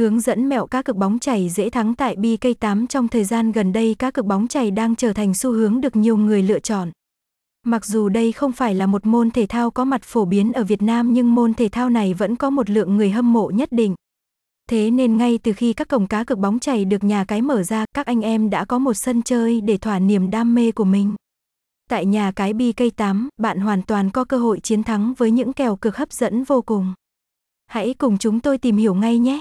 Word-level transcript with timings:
Hướng 0.00 0.20
dẫn 0.20 0.48
mẹo 0.48 0.66
cá 0.66 0.82
cực 0.82 0.96
bóng 0.96 1.18
chảy 1.18 1.48
dễ 1.48 1.70
thắng 1.70 1.94
tại 1.94 2.16
BK8 2.16 2.86
trong 2.86 3.08
thời 3.08 3.24
gian 3.24 3.52
gần 3.52 3.72
đây 3.72 3.94
cá 3.98 4.10
cực 4.10 4.24
bóng 4.24 4.48
chảy 4.48 4.70
đang 4.70 4.96
trở 4.96 5.12
thành 5.12 5.34
xu 5.34 5.52
hướng 5.52 5.80
được 5.80 5.96
nhiều 5.96 6.16
người 6.16 6.42
lựa 6.42 6.58
chọn. 6.58 6.90
Mặc 7.66 7.84
dù 7.84 8.08
đây 8.08 8.32
không 8.32 8.52
phải 8.52 8.74
là 8.74 8.86
một 8.86 9.06
môn 9.06 9.30
thể 9.30 9.46
thao 9.46 9.70
có 9.70 9.84
mặt 9.84 10.02
phổ 10.04 10.24
biến 10.24 10.52
ở 10.52 10.64
Việt 10.64 10.82
Nam 10.82 11.12
nhưng 11.12 11.34
môn 11.34 11.54
thể 11.54 11.68
thao 11.68 11.90
này 11.90 12.14
vẫn 12.14 12.36
có 12.36 12.50
một 12.50 12.70
lượng 12.70 12.96
người 12.96 13.10
hâm 13.10 13.32
mộ 13.32 13.50
nhất 13.50 13.72
định. 13.72 13.94
Thế 14.70 14.90
nên 14.90 15.16
ngay 15.16 15.38
từ 15.38 15.52
khi 15.52 15.72
các 15.72 15.88
cổng 15.88 16.06
cá 16.06 16.24
cực 16.24 16.38
bóng 16.38 16.58
chảy 16.58 16.84
được 16.84 17.04
nhà 17.04 17.24
cái 17.24 17.42
mở 17.42 17.62
ra, 17.62 17.84
các 17.94 18.06
anh 18.06 18.20
em 18.20 18.50
đã 18.50 18.64
có 18.64 18.78
một 18.78 18.94
sân 18.94 19.22
chơi 19.22 19.60
để 19.60 19.78
thỏa 19.78 19.98
niềm 19.98 20.30
đam 20.30 20.54
mê 20.54 20.72
của 20.72 20.84
mình. 20.84 21.14
Tại 21.90 22.06
nhà 22.06 22.32
cái 22.36 22.54
BK8, 22.54 23.28
bạn 23.38 23.60
hoàn 23.60 23.82
toàn 23.82 24.10
có 24.10 24.24
cơ 24.24 24.38
hội 24.38 24.60
chiến 24.60 24.82
thắng 24.82 25.14
với 25.14 25.30
những 25.30 25.52
kèo 25.52 25.76
cực 25.76 25.96
hấp 25.96 26.12
dẫn 26.12 26.44
vô 26.44 26.62
cùng. 26.62 26.94
Hãy 27.66 27.94
cùng 27.94 28.18
chúng 28.18 28.40
tôi 28.40 28.58
tìm 28.58 28.76
hiểu 28.76 28.94
ngay 28.94 29.18
nhé! 29.18 29.40